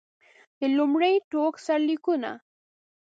[0.59, 2.31] د لومړي ټوک سرلیکونه.